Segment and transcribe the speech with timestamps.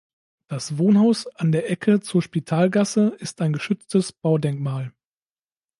[0.47, 4.93] Das Wohnhaus an der Ecke zur Spitalgasse ist ein geschütztes Baudenkmal.